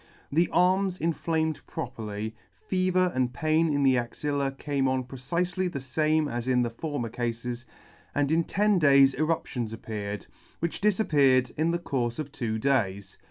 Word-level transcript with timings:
The 0.31 0.49
arms 0.51 0.97
inflamed 0.99 1.61
properly, 1.67 2.33
fever 2.67 3.11
and 3.13 3.31
pain 3.31 3.71
in 3.71 3.83
the 3.83 3.99
axilla 3.99 4.51
came 4.51 4.87
on 4.87 5.03
precifely 5.03 5.67
the 5.71 5.79
fame 5.79 6.27
as 6.27 6.47
in 6.47 6.63
the 6.63 6.71
former 6.71 7.07
cafes, 7.07 7.67
and 8.15 8.31
in 8.31 8.43
ten 8.45 8.79
days 8.79 9.13
eruptions 9.13 9.73
appeared, 9.73 10.25
which 10.57 10.81
difap 10.81 11.09
peared 11.09 11.51
in 11.55 11.69
the 11.69 11.77
courfe 11.77 12.17
of 12.17 12.31
two 12.31 12.57
days. 12.57 13.19